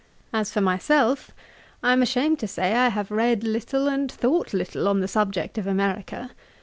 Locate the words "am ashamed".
1.93-2.39